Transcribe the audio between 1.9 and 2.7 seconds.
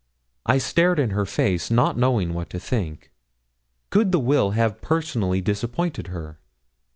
knowing what to